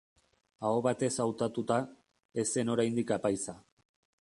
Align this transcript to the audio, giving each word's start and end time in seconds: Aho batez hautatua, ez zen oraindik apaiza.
Aho 0.69 0.79
batez 0.87 1.11
hautatua, 1.25 1.79
ez 2.45 2.49
zen 2.57 2.77
oraindik 2.79 3.19
apaiza. 3.19 3.61